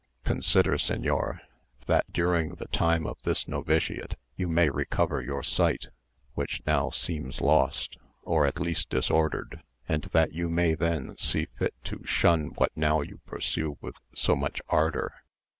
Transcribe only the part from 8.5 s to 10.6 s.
least disordered, and that you